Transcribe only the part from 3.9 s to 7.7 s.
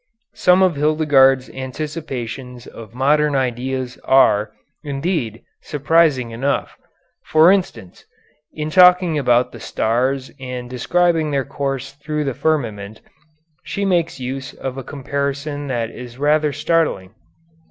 are, indeed, surprising enough. For